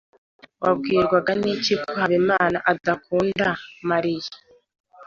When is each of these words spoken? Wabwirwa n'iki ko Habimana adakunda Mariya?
Wabwirwa 0.63 1.19
n'iki 1.39 1.73
ko 1.81 1.89
Habimana 1.99 2.57
adakunda 2.71 3.47
Mariya? 3.89 4.31